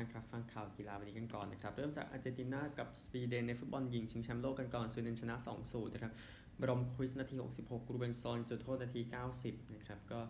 [0.00, 5.34] านครับฟังข่าวกีฬาวันนี้กันก่อนนะครับ เริ่มจากอาร์เจนตินากับสวีเดนในฟุตบอลหญิงชิงแชมป์โลกกันก่อนสวีเดนชนะ
[5.64, 6.12] 2-0 นะครับ
[6.60, 9.00] บรอมคริสนาที 66กรูเบนซอนจุดโทษนาที
[9.36, 10.20] 90 นะครับ ก็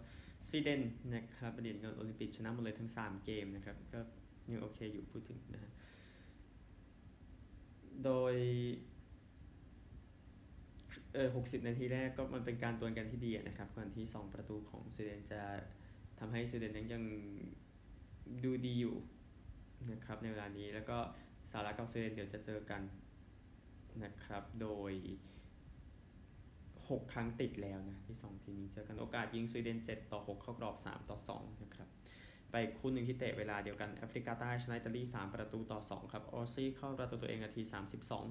[0.47, 0.81] สวีเดน
[1.15, 4.01] นะครับประเด็นเงินโอลิมปิกชนะหมดเลยทั้ง 3 เกมนะครับ ก็
[4.51, 5.71] ยังโอเคอยู่พูดถึงนะฮะ
[8.05, 8.35] โดย
[11.15, 15.43] เออ60 นาทีแรกก็มันเป็นการตวนกันที่ดีนะครับ ก่อนที่ 2 ประตูของสวีเดนจะ
[16.19, 17.03] ทำให้สวีเดนยัง
[18.45, 18.97] ดูดีอยู่
[19.89, 20.99] นะครับในเวลานี้แล้วก็
[21.51, 22.83] สหรัฐกับสวีเดนเดี๋ยวจะเจอกัน
[24.05, 24.93] นะครับโดย
[26.31, 31.89] 6 ครั้งติดแล้วนะที่ 2 ทีมนี้เจอกันโอกาสยิงสวีเดน 7 ต่อ 6 เข้ากรอบ 3 ต่อ 2 นะครับ
[32.51, 37.63] ไปคู่หนึ่งที่เตะเวลาเดียวกันแอฟริกาใต้ชนะอิตาลี 3 ประตูต่อ 2 ครับออซี่เข้าประตูตัวเองนาที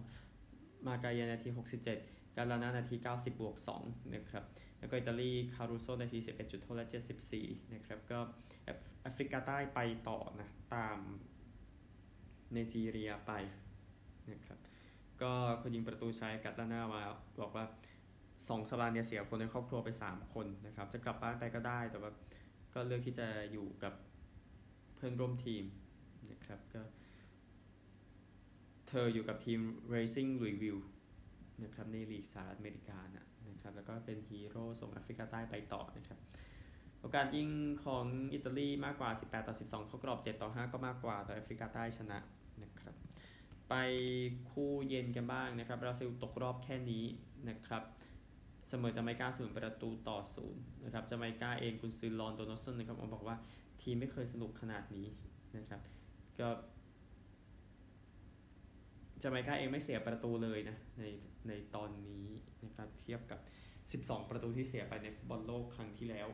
[0.09, 1.49] 32 มาการยานาที
[1.93, 4.43] 67 กาลานานาที 90 บวก 2 นะครับ
[4.79, 6.87] แล้วก็อิตาลีคารูโซนาที 11จุดโทษและ
[7.29, 8.19] 74 นะครับ ก็
[9.01, 10.97] แอฟริกาใต้ไปต่อนะตาม
[12.53, 13.31] เนจีเรียไป
[14.31, 14.59] นะครับ
[15.21, 17.01] ก็คนยิงประตูใช้กัตลานามา
[17.41, 17.65] บอกว่า
[18.49, 22.11] สองสลาเนี่ยเสียคนในครอบครัวไป 3 คนนะครับ จะกลับบ้านไปก็ได้แต่ว่า
[22.73, 23.93] ก็เลือกที่จะอยู่กับ
[24.95, 25.63] เพื่อนร่วมทีม
[26.31, 26.81] นะครับก็
[28.89, 29.59] เธออยู่กับทีม
[29.93, 30.83] Racing Louisville
[31.63, 36.19] นะครับในลีกสหรัฐอเมริกานะนะครับแล้วก็เป็นฮีโร่ส่งแอฟริกาใต้ไปต่อนะครับ
[37.01, 37.49] โอกาสยิง
[37.85, 42.17] ของอิตาลีมากกว่า 18 ต่อ 12 เข้ากรอบ 7 ต่อ 5 ก็มากกว่าแต่แอฟริกาใต้ชนะ
[43.69, 43.75] ไป
[44.51, 47.05] คู่เย็นกันบ้างนะครับบราซิลตกรอบแค่นี้
[47.49, 47.83] นะครับ
[48.69, 53.35] เสมอจาไมกาศูนย์ประตูต่อศูนย์นะครับจาไมกาเองกุนซือลอร์นโดนัลด์สันนะครับบอกว่า
[53.81, 55.07] ทีมไม่เคยสนุกขนาดนี้
[55.57, 55.81] นะครับ
[56.39, 56.47] ก็
[59.21, 61.03] จาไมกาเองไม่เสียประตูเลยนะใน
[61.47, 62.25] ในตอนนี้
[62.65, 63.39] นะครับเทียบกับ
[64.05, 66.27] 12 ประตูที่เสียไปในฟุตบอลโลกครั้งที่แล้ว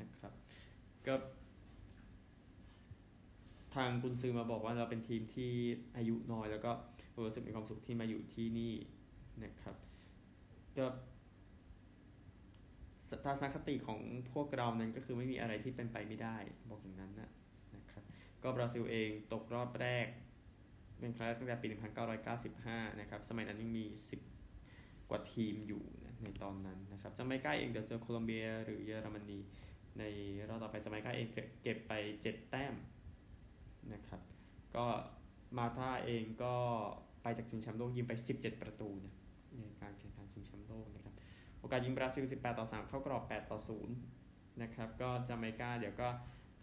[0.00, 0.32] นะครับ
[1.06, 1.14] ก็
[3.74, 5.52] ทางกุนซือมาบอกว่าเราเป็นทีมที่
[5.96, 6.70] อายุน้อย แล้วก็
[7.26, 8.74] รู้สึกมีความสุขที่มาอยู่ที่นี่
[9.44, 9.76] นะครับ
[10.78, 10.86] ก็
[13.24, 14.00] ทัศนคติของ
[14.32, 16.36] พวกเรานั้นก็คือไม่มีอะไรที่เป็นไปไม่ได้
[16.70, 17.30] บอกอย่างนั้นนะ
[17.76, 18.04] นะครับ
[18.42, 20.06] ก็บราซิลเองตกรอบแรก
[20.98, 21.66] เป็นครั้งแรกตั้งแต่ปี
[22.34, 23.84] 1995 นะครับ สมัยนั้นยังมี
[24.46, 25.82] 10 กว่าทีมอยู่
[26.22, 29.38] ในตอนนั้นนะครับจะไม่ใกล้เองเดี๋ยวเจอโคลอมเบียหรือเยอรมนี
[29.98, 30.02] ใน
[30.48, 31.28] รอบต่อไปจะไม่ใกล้เอง
[31.62, 31.92] เก็บไป
[32.24, 32.74] 7 แต้ม
[33.92, 34.20] นะครับ
[34.76, 34.86] ก็
[35.56, 36.54] มาธาเองก็
[37.22, 39.14] ไปจากชิงแชมป์โลกยิงไป 17 ประตูนะ
[39.60, 41.14] ในการแข่งขันชิงแชมป์โลกนะครับ
[41.60, 43.58] โอกาสยิงบราซิล 18 ต่อ 3 เข้ากรอบ 8 ต่อ
[44.10, 46.08] 0 นะครับ ก็จาเมกาเดี๋ยวก็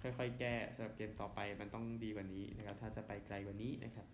[0.01, 4.05] ค่อยๆ แก้สำหรับเกมต่อไปมันต้องดีกว่านี้นะครับ ถ้าจะไปไกลกว่านี้นะครับ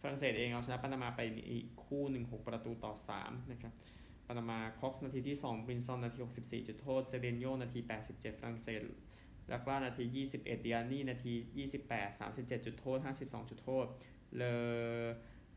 [0.00, 1.20] ฝรั่งเศสเองเอาชนะปานามาไป
[1.50, 2.92] อีกคู่หนึ่ง6ประตูต่อ
[3.22, 3.72] 3 นะครับ
[4.26, 7.80] ปานามาคอกส์นาทีที่ 2 บินซอนนาที 64 จุดโทษ เซเดนโยนาที
[8.10, 8.80] 87 ฝรั่งเศส
[9.52, 11.34] ลักล่านาที 21เดียนี่นาที
[11.84, 13.86] 28 37 จุดโทษ 52 จุดโทษ
[14.36, 15.02] เลอ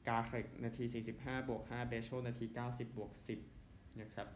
[0.08, 0.84] กาเครกนาที
[1.18, 3.12] 45 บวก 5 เบโชนาที 90 บวก
[3.56, 4.28] 10 นะครับ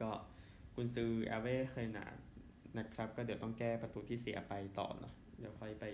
[0.00, 0.10] ก็
[0.74, 2.06] กุนซือแอเวเคยหนา
[2.78, 5.84] นะครับ ก็เดี๋ยวต้องแก้ประตูที่เสียไปต่อเนาะเดี๋ยวค่อยไป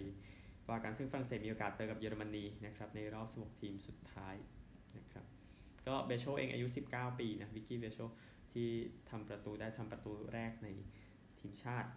[0.68, 4.34] ว่ากันซึ่งฝรั่งเศสมีโอกาสเจอกับเยอรมนีนะครับ ในรอบ 16 ทีมสุดท้าย
[4.96, 5.24] นะครับ
[5.86, 7.98] ก็เบโชเองอายุ 19 ปีนะ วิกกี้เบโช
[8.52, 8.68] ที่
[9.10, 10.68] ทำประตูได้ทำประตูแรกใน
[11.40, 11.90] ทีมชาติ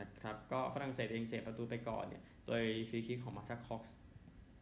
[0.00, 3.96] นะครับก็ฝรั่งเศสเองเสียประตูไปก่อนเนี่ยโดยฟรีคิกของมาชาคอกส์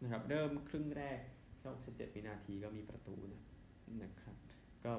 [0.03, 1.19] นะครับเริ่มครึ่งแรก
[1.59, 3.43] แค่67วินาทีก็มีประตูนะ
[4.03, 4.35] นะครับ
[4.85, 4.93] ก็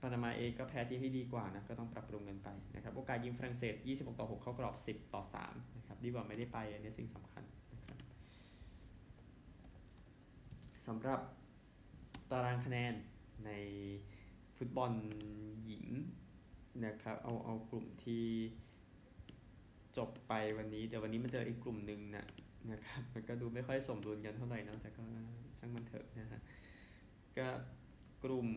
[0.00, 7.98] ปานามาเองก็แพ้ทีมที่ดีกว่านะก็ต้องปรับปรุงกันไปนะครับโอกาสยิงฝรั่งเศส 26 ต่อ 6 เข้ากรอบ 10 ต่อ 3 นะครับดีกว่าไม่ได้ไปอันนี้สิ่งสำคัญนะครับ
[10.86, 11.20] สำหรับ
[12.30, 12.94] ตารางคะแนน
[13.46, 13.50] ใน
[14.56, 14.92] ฟุตบอล
[15.66, 15.86] หญิง
[16.86, 18.24] นะครับ เอาเอากลุ่มที่
[19.96, 22.26] จบไปวันนี้ เดี๋ยววันนี้มาเจออีกกลุ่มหนึ่งนะ
[22.70, 25.04] นะครับ มันก็ดูไม่ค่อยสมดุลกันเท่าไหร่นะแต่ก็
[25.58, 26.40] ช่างมันเถอะนะฮะ
[27.38, 27.48] ก็
[28.24, 28.48] กลุ่ม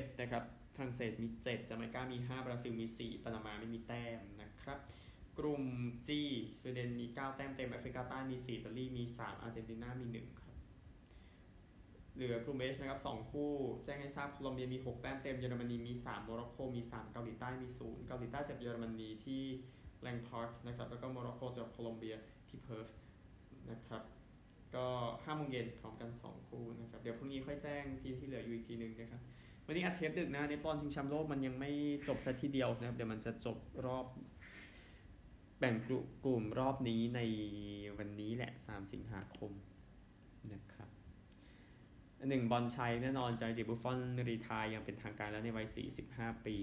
[0.00, 4.78] F นะครับฝรั่งเศสมี 7จาเมกามี 5 บราซิลมี 4ปานามาไม่มีแต้มนะครับ
[5.38, 5.62] กลุ่ม
[6.08, 6.10] G
[6.60, 10.45] สวีเดนมี 9 แต้มเต็มแอฟริกาใต้มี4อิตาลีมี 3 อาร์เจนตินามี 1
[12.16, 13.52] เหลือกลุ่ม H นะครับ2คู่
[13.84, 19.42] แจ้งให้ทราบโคลอมเบียมี 6 แต้มเต็ม เยอรมนีมี 3 โมร็อกโกมี 3 เกาหลีใต้มี 0 เกาหลีใต้เจอเยอรมนีที่
[20.02, 22.16] แลงพาร์คนะครับแล้วก็โมร็อกโกเจอโคลอมเบีย
[22.48, 22.86] ที่เพิร์ธ
[23.70, 24.02] นะครับ
[24.74, 24.86] ก็
[25.24, 29.20] ห้าโมงเย็นพร้อมกัน 2 คู่นะครับ เดี๋ยวพรุ่งนี้ค่อยแจ้งทีที่เหลืออยู่อีกทีนึงนะครับ
[29.66, 31.70] วันนี้อัดเทปดึกนะในบอลชิงแชมป์โลกมันยังไม่
[32.08, 34.06] จบซะทีเดียวนะครับเดี๋ยวมันจะจบรอบ
[35.58, 35.74] แบ่ง
[36.24, 37.20] กลุ่มรอบนี้ใน
[37.98, 39.52] วันนี้แหละ 3 สิงหาคม
[40.52, 40.75] นะครับ
[42.28, 45.66] หนึ่งบอลชัยแน่นอนจอยจิบุฟฟอนรีทายยังเป็นทางการแล้วในวัย
[46.02, 46.56] 45 ปี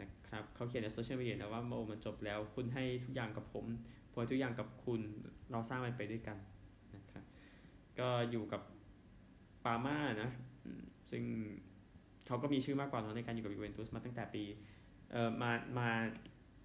[0.00, 3.64] นะครับเขาเขียนในโซเชียลมีเดียนะว่าโมมันจบแล้วคุณให้ทุกอย่างกับผม
[4.12, 5.00] ผมทุกอย่างกับคุณ
[5.50, 6.36] เราสร้างมันไปด้วยกัน
[6.96, 7.24] นะครับ
[7.98, 8.62] ก็อยู่กับ
[9.64, 10.30] ปาม่านะ
[11.10, 11.24] ซึ่ง
[12.26, 14.44] เขาก็มีชื่อมากกว่าเนาในการอยู่กับยูเวนตุสมาตั้งแต่ปี
[15.12, 15.88] เอ่อมามา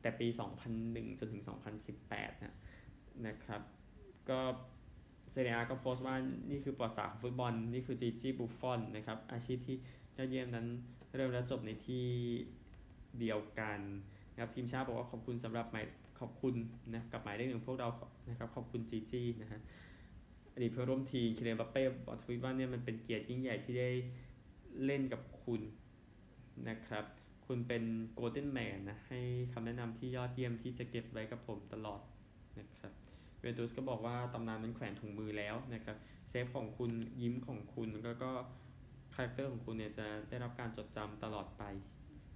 [0.02, 0.28] แต่ปี
[0.74, 1.44] 2001 จนถึง
[1.88, 2.56] 2018 นะ
[3.28, 3.62] นะครับ
[4.30, 4.40] ก็
[5.32, 6.16] เซเรียก็โพสต์ว่า
[6.50, 9.78] นี่คือประวัติศาสตร์ของฟุตบอล นี่คือจีจีบุฟฟอนนะครับ อาชีพที่
[10.18, 10.68] ยอดเยี่ยมนั้น
[11.16, 12.06] เริ่มและจบในที่
[13.20, 13.80] เดียวกัน
[14.32, 15.86] นะครับทีมชาติบอกว่าขอบคุณสำหรับหมาย
[16.20, 16.56] ขอบคุณ
[16.94, 17.90] นะกับหมายเลขหนึ่งพวกเรา
[18.30, 19.60] นะครับขอบคุณจีจีนะฮะ
[20.54, 23.92] อดีตเพื่อนร่วมทีมคิเลนบัปเป้บอกทวิตว่าเนี่ยมันเป็นเกียรติยิ่งใหญ่ที่ได้
[24.86, 25.62] เล่นกับคุณ
[26.70, 27.06] นะครับ
[27.46, 27.84] คุณเป็น
[28.14, 29.20] golden man นะให้
[29.54, 32.02] คำแนะนำที่ยอดเยี่ยมที่จะเก็บไว้กับผมตลอด
[32.60, 32.99] นะครับ
[33.40, 35.98] ยูเวนตุสก็บอกว่าตำนานนั้นแขวนถุงมือแล้วนะครับ
[36.30, 36.92] เซฟของคุณ
[37.22, 38.32] ยิ้มของคุณแล้วก็
[39.14, 41.64] character ของคุณเนี่ยจะได้รับการจดจำตลอดไป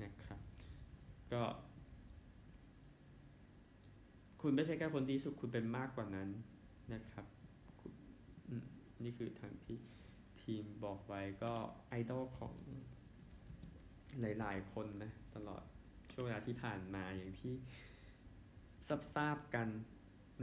[0.03, 0.39] นะครับ
[1.33, 1.43] ก็
[4.41, 6.29] คุณไม่ใช่แค่คนดีสุดคุณเป็นมากกว่านั้น
[6.93, 7.25] นะครับ
[9.03, 9.77] นี่คือทางที่
[10.41, 11.53] ทีมบอกไว้ก็
[11.87, 12.53] ไอดอลของ
[14.21, 15.63] หลายๆ คนนะ ตลอด
[16.11, 17.53] ช่วงเวลาที่ผ่านมาอย่างที่
[19.15, 19.67] ทราบกัน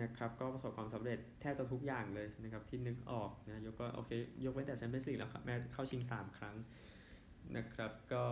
[0.02, 4.10] นะครับก็ประสบความสำเร็จแทบจะทุกอย่างเลยนะครับที่นึกออกนะยกก็โอเค
[4.44, 6.56] ยกเว้นแต่แชมเปี้ยนส์ลีกแล้วครับแม้เข้าชิง 3 ครั้ง
[7.56, 8.24] นะครับก็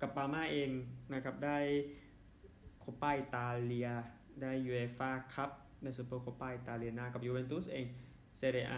[0.00, 0.70] กับปาร์ม่าเอง
[1.14, 1.58] นะครับได้
[2.78, 3.88] โคปาอิตาเลีย
[4.42, 5.50] ได้ยูเอฟ่าคัพ
[5.82, 7.86] ในซูเปอร์โคปาอิตาเลียนากับยูเวนตุสเอง
[8.36, 8.74] เซเรีย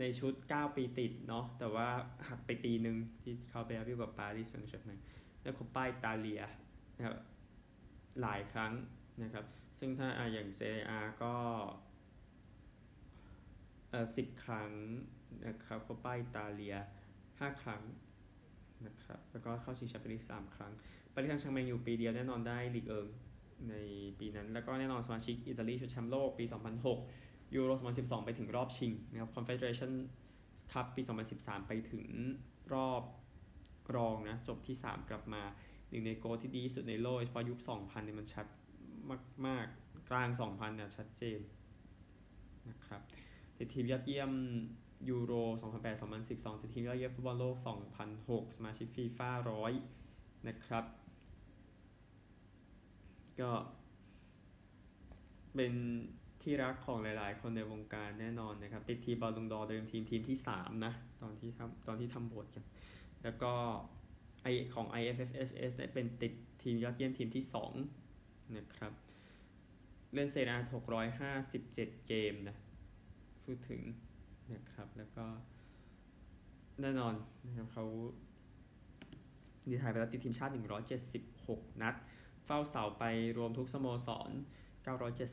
[0.00, 1.88] ในชุด 9 ปีติดเนาะแต่ว่า
[2.28, 4.98] หักไปปีหนึ่งที่เขาไปรับอยู่กับปารีสแซงต์แชร์แมง
[5.42, 6.42] แล้วโคปาอิตาเลีย
[6.96, 7.16] นะครับ
[8.22, 8.72] หลายครั้ง
[9.22, 9.44] นะครับ
[9.80, 10.92] ซึ่งถ้าอย่างเซเรีย
[11.22, 11.34] ก็
[13.90, 14.70] เอ่อสิบครั้ง
[15.46, 16.76] นะครับโคปาอิตาเลีย
[17.18, 17.82] 5ครั้ง
[18.86, 20.72] นะครับ แล้วก็เข้าชิงแชมเปี้ยนลีกสามครั้ง
[21.12, 23.06] ปารีสแซงต์แชร์แมงอยู่ปีเดียวแน่นอนได้ลีกเอิง
[23.70, 23.74] ใน
[24.18, 26.44] ปีนั้น แล้วก็แน่นอนสมาชิกอิตาลีชุดแชมป์โลกปี
[27.00, 29.92] 2006 ยูโร 2012 ไปถึงรอบชิงนะครับ Confederation
[30.72, 31.02] Cup ปี
[31.34, 32.04] 2013 ไปถึง
[32.74, 33.02] รอบ
[33.96, 35.42] รองนะ จบที่ 3 กลับมา
[35.90, 38.46] หนึ่งในโกลที่ดีสุดในโลกเฉพาะยุค 2000 เนี่ยมันชัด
[39.46, 41.40] มาก ๆ กลาง 2000เนี่ยชัดเจน
[42.68, 43.00] นะครับ
[43.58, 44.32] ติดทีมยอดเยี่ยม
[45.08, 45.32] ยูโร
[45.98, 47.56] 2008-2012ติดทีมยอดเยี่ยมฟุตบอลโลก
[48.06, 49.30] 2006 สมาชิกฟีฟ่า
[49.88, 50.84] 100นะครับ
[53.40, 53.50] ก็
[55.54, 55.72] เป็น
[56.42, 60.92] ที่รักของหลาย ๆ คนในวงการแน่นอนนะครับ ติดทีมบอลลงดอเดิมทีมทีมที่ 3 นะ
[61.22, 62.64] ตอนที่ทำตอนที่ทำโหวตกัน
[63.22, 63.52] แล้วก็
[64.42, 67.99] ไอของ IFFHS ได้เป็นติดทีมยอดเยี่ยมทีมที่ 2
[68.56, 68.92] นะครับ
[70.14, 70.56] เล่นเซนา
[71.10, 72.56] 657เจ็ดเกมนะ
[73.44, 73.82] พูดถึง
[74.52, 75.26] นะครับ แล้วก็
[76.80, 77.14] แน่นอน
[77.46, 77.84] นะครับเขา
[79.70, 80.52] ดีไทยไปแล้วติดทีมชาติ
[81.16, 81.94] 176 นัด
[82.44, 83.04] เฝ้าเสาไป
[83.38, 84.30] รวมทุกสโมสร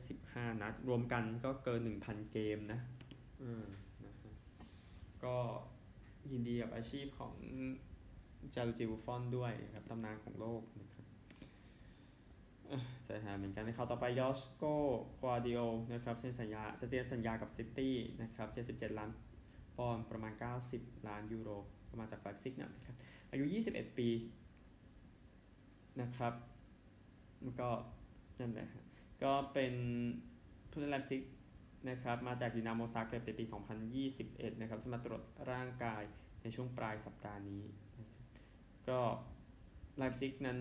[0.00, 2.80] 975 นัด รวมกันก็เกิน 1,000 เกมนะ
[3.42, 3.64] อืม
[4.04, 4.32] นะฮะ
[5.24, 5.36] ก็
[6.32, 7.34] ยินดีกับอาชีพของ
[8.54, 11.04] จารุจิบุฟอนด้วยครับตำนานของโลกนะครับ
[13.04, 14.64] ใจหายเหมือนกันในข่าวต่อไปยอสโก
[15.18, 15.60] กวาร์ดิโอล
[15.92, 18.48] นะครับเซ็นสัญญาจะเซ็นสัญญากับซิตี้นะครับ
[18.90, 19.10] 77 ล้าน
[19.76, 20.32] ปอนด์ประมาณ
[20.70, 21.50] 90 ล้านยูโร
[21.90, 22.96] ประมาณจากไลป์ซิกนะครับ
[23.30, 24.08] อายุ 21 ปี
[26.00, 26.32] นะครับ
[27.42, 27.68] แล้วก็
[28.40, 28.68] นั่นแหละ
[29.22, 29.74] ก็เป็น
[30.70, 31.22] ผู้เล่นไลป์ซิก
[31.88, 33.44] นะครับมาจากดินาโมซาเกร็บในปี
[34.02, 36.02] 2021 นะครับจะมาตรวจร่างกาย
[36.42, 37.62] ในช่วงปลายสัปดาห์นี้
[38.88, 39.00] ก็
[39.98, 40.58] ไลป์ซิกนั้น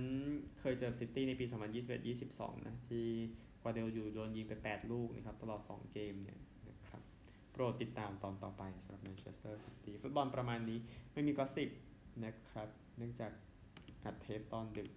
[0.60, 1.46] เคยเจอซิตี้ในปี
[2.06, 3.06] 2021-22 นะ ที่
[3.62, 6.40] ควาเดลอยู่โดนยิงไป 8 ลูกนะครับ ตลอด 2 เกมเนี่ย
[6.70, 7.02] นะครับ
[7.52, 10.80] โปรดติดตามตอนต่อไปสำหรับแมนเชสเตอร์ซิตี้ฟุตบอลประมาณนี้
[11.14, 11.70] ไม่มีก็สิบ
[12.26, 12.68] นะครับ
[12.98, 13.32] เนื่องจาก
[14.04, 14.90] อัดเทปตอนดึก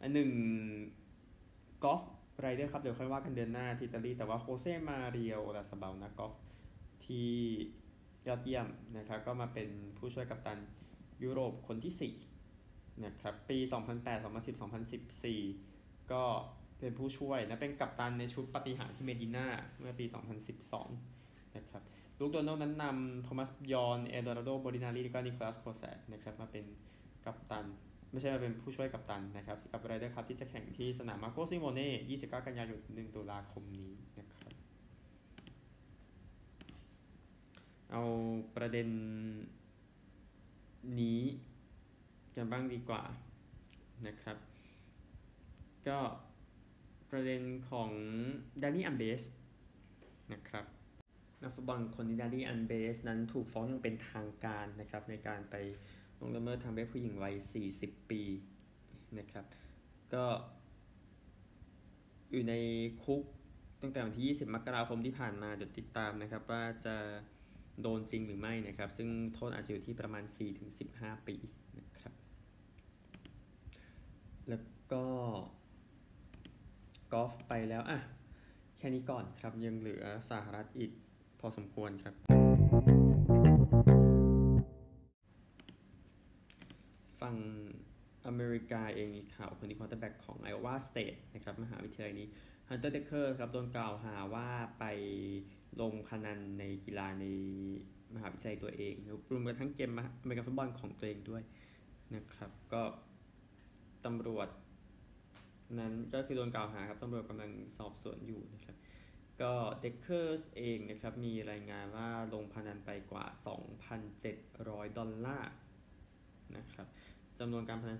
[0.00, 0.30] อันหนึ่ง
[1.84, 2.02] กอล์ฟ
[2.40, 6.32] ไรเดอร์ครับ เดี๋ยวค่อยว่ากันเดือนหน้าที่อิตาลีแต่ว่าโคเซมาเรียโอลาสเบลนะกอล์ฟ
[7.04, 7.28] ที่
[8.28, 8.66] ยอดเยี่ยม
[8.96, 9.68] นะครับก็มาเป็น
[9.98, 10.58] ผู้ช่วยกัปตัน
[11.24, 12.12] ยุโรปคนที่
[12.58, 13.58] 4นะครับปี
[13.96, 14.60] 2008 2010
[15.40, 16.24] 2014 ก็
[16.78, 19.46] เป็นผู้ช่วยนะเป็นกัปตันในชุดปฏิหารที่เมดิน่า
[19.78, 20.04] เมื่อปี
[20.80, 21.82] 2012 นะครับ
[22.18, 26.64] ลูกโดนัลนั้นนำโทมัสยอนเอโดราโดโบรินารีและก็นิโคลัสโคแซกนะครับมาเป็น
[27.24, 27.66] กัปตัน
[28.12, 34.52] ไม่ใช่มาเป็นผู้ช่วยกัปตันนะครับกับไรเดอร์ครับที่จะแข่งที่สนามมาโกซิโมเน่29 กันยายน 1 ตุลาคมนี้นะครับ
[37.92, 38.02] เอา
[38.56, 38.88] ประเด็น
[41.00, 41.20] นี้
[42.36, 43.02] กันบ้างดีกว่า
[44.06, 44.36] นะครับ
[45.88, 45.98] ก็
[47.10, 47.90] ประเด็นของ
[48.62, 49.22] ดานี่อัมเบส
[50.32, 50.64] นะครับ
[51.42, 55.54] นักฟุตบอลคนนี้ดานี่อัมเบสนั้นถูกฟ้องอย่างเป็นทางการนะครับ ในการไป
[56.20, 57.34] ลงละเมิดทางเพศผู้หญิงวัย
[57.72, 58.22] 40 ปี
[59.18, 59.44] นะครับ
[60.14, 60.24] ก็
[62.32, 62.54] อยู่ใน
[63.04, 63.22] คุก
[63.80, 66.96] ตั้งแต่วันที่ 20 มกราคมที่ผ่านมาเดี๋ยวติดตามนะครับ ว่าจะ
[67.82, 70.24] โดนจริงหรือไม่นะครับ ซึ่งโทษอาจจะอยู่ที่ประมาณ
[70.76, 71.36] 4-15 ปี
[71.78, 72.12] นะครับ
[74.48, 75.04] แล้วก็
[77.12, 77.98] กอล์ฟไปแล้วอะ
[78.78, 80.92] แค่นี้ก่อนครับ ยังเหลือสหรัฐอีก
[81.40, 82.14] พอสมควรครับ
[87.20, 87.36] ฝั่ง
[88.26, 92.28] อเมริกาเองมีข่าวคนที่ควอเตอร์แบ็กของ Iowa State นะครับ มหาวิทยาลัยนี้
[92.68, 94.84] Hunter Dekkers ครับ โดนกล่าวหาว่าไป
[95.80, 97.24] ลงพนันในกีฬาใน
[98.14, 98.94] มหาวิทยาลัยตัวเอง
[99.30, 99.90] รวมกระทั่งเกม
[100.22, 101.42] อเมริกันฟุตบอลของตัวเองด้วย
[102.14, 102.82] นะครับ ก็
[104.04, 104.48] ตำรวจ
[105.78, 108.76] นั้นก็คือโดนกล่าวหาครับตำรวจกำลังสอบสวนอยู่นะครับ
[109.40, 113.24] ก็ Dekkers เองนะครับ มีรายงานว่าลงพนันไปกว่า
[114.10, 115.50] 2,700 ดอลลาร์
[116.56, 116.86] นะครับ
[117.38, 117.98] จำนวนการพนัน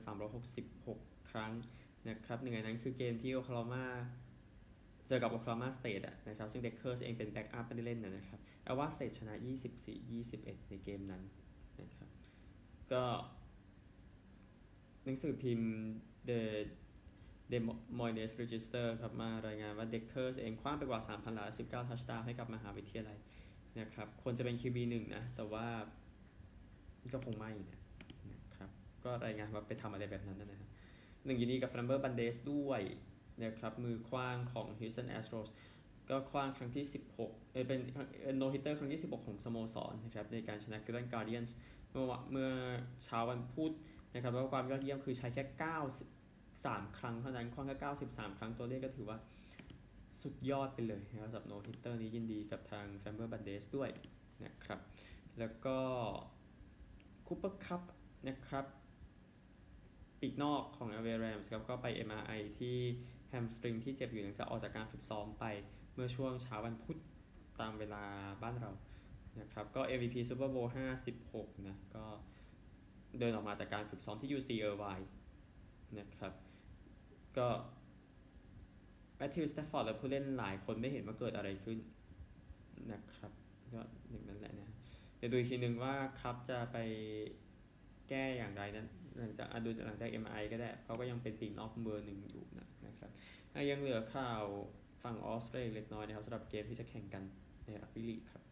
[0.65, 1.53] 366 ครั้ง
[2.09, 3.87] นะครับหนึ่งในนั้นคือเกมที่โอคลาโฮมา
[5.09, 9.35] เจอกับโอคลาโฮมาสเตทนะครับ ซึ่ง Dekkers เองเป็น backup ไม่ได้เล่นนะครับ Iowa State ชนะ
[10.03, 11.23] 24-21 ในเกมนั้น
[11.81, 12.09] นะครับ
[12.93, 13.05] ก็
[15.05, 15.73] หนังสือพิมพ์
[16.29, 16.41] The
[17.51, 17.59] Des
[17.99, 23.19] Moines Register ครับ มารายงานว่า Dekkers เองขว้างไปกว่า 3,000หลา 19 touchdown ให้กับมหาวิทยาลัย
[23.81, 25.67] นะครับ ควรจะเป็น QB หนึ่งนะ แต่ว่า
[27.13, 27.79] ก็คงไม่นะ
[28.33, 28.71] นะครับ
[29.05, 30.71] ก็รายงานว่าไปทำอะไรแบบนั้นนะครับ
[31.25, 32.83] หนึ่งยินดีกับ Framber Valdez ด้วย
[33.45, 35.49] นะครับมือขว้างของ Houston Astros
[36.11, 36.85] ก็ขว้างครั้งที่
[37.19, 37.81] 16เอเป็น
[38.37, 41.51] no-hitter ครั้งที่ 16 ของสโมสรนะครับในการชนะ Cleveland Guardians
[41.91, 42.51] เมื่อเมื่อ
[43.05, 43.73] เช้าวันพุธ
[44.15, 45.45] นะครับแล้วความยอดเยี่ยมคือใช้แค่
[46.23, 46.23] 9
[46.65, 47.77] 3 ครั้งเท่านั้นขว้างแค่
[48.09, 49.19] 93 ครั้งตัวเลขก็ถือว่า
[50.21, 53.91] สุดยอดไปเลยนะครับสำหรับ no-hitter นี้ยินดีกับทาง Framber Valdez ด้วย
[54.45, 54.81] นะครับ
[55.39, 55.79] แล้วก็
[57.27, 57.83] Cooper Kupp
[58.29, 58.65] นะครับ
[60.21, 62.79] ปีกนอกของ LA Rams ครับก็ไป MRI ที่
[63.29, 65.45] hamstring ที่เจ็บอยู่หลังจากออกจากการฝึกซ้อมไป
[65.95, 66.99] เมื่อช่วงเช้าวันพุธ
[67.61, 68.05] ตามเวลา
[68.43, 68.71] บ้านเรา
[69.41, 70.69] นะครับก็ MVP Super Bowl
[71.17, 72.05] 56 นะ ก็
[73.19, 75.07] เดินออกมาจากการฝึกซ้อมที่ UC Irvine
[75.99, 76.33] นะครับ
[77.39, 77.49] ก็
[79.17, 81.79] แมทธิวสแตฟฟอร์ดและผู้เล่นหลายคนไม่เห็นว่าเกิดอะไรขึ้น
[82.93, 83.33] นะครับ
[83.75, 84.69] ก็หนึ่งนั่นแหละนะ
[85.17, 86.77] เดี๋ยวดูอีกทีหนึ่งว่าครับจะไป
[88.09, 88.87] แก้อย่างไรนั้น
[89.19, 92.68] หลังจากดูหลังจาก MI ก็ได้เขาก็ยังเป็นปีกนอกเบอร์หนึ่งอยู่นะ
[93.71, 94.43] ยังเหลือข่าว
[95.03, 97.23] ฝั่งออสเตรเลียเล็กน้อยนะครับสำหรับเกมที่จะแข่งกัน
[97.65, 98.43] ในรักบี้ลีกครับ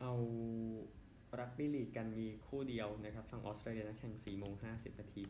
[0.00, 0.12] เอา
[1.40, 5.22] รักบี้ลีกกันมีคู่เดียวนะครับฝั่งออสเตรเลียนะแข่ง4โมง50 นาที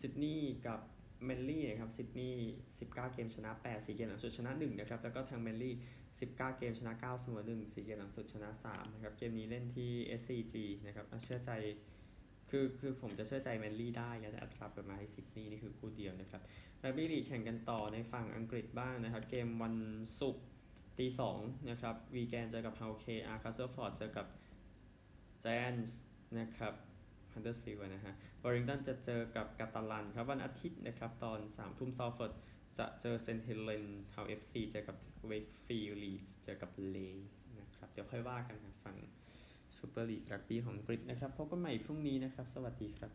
[0.00, 0.80] ซิดนีย์กับ
[1.24, 5.74] แมนลี่นะครับซิดนีย์19 เกมชนะ 8 4 เกมหลังสุดชนะ 1 นะครับ แล้วก็ทางแมนลี่
[6.10, 9.90] 19 เกมชนะ 9 เสมอ 1 4 เกมหลังสุดชนะ 3 นะครับ เกมนี้เล่นที่
[10.20, 10.54] SCG
[10.86, 11.52] นะครับเชื่อใจ
[12.50, 16.42] คือคือผมจะเชื่อใจแมนลี่ได้ยันอัตราเปิดมาให้ซิดนีย์นี่คือคู่เดียวนะครับ
[16.82, 19.74] รักบี้ลีกแข่งกันต่อในฝั่งอังกฤษบ้างนะครับ เกมวัน
[20.20, 20.44] ศุกร์
[20.98, 21.38] ตีสอง
[21.70, 24.26] นะครับ Wigan เจอกับ Hull KR Castleford เจอกับ
[25.40, 26.00] Giants
[26.38, 26.74] นะครับ
[27.32, 32.32] Huddersfield นะฮะ Warrington จะเจอกับ Catalans ครับวันอาทิตย์นะครับตอน3ทุ่ม Salford
[32.78, 37.28] จะเจอ St Helens Hull FC เจอกับ Wakefield Leeds เจอกับ Leigh
[37.60, 38.96] นะครับ เดี๋ยวค่อยว่ากันนะฝั่ง
[39.78, 43.10] ซูเปอร์ลีกรักบี้ของอังกฤษนะครับพบกันใหม่พรุ่งนี้นะครับ สวัสดีครับ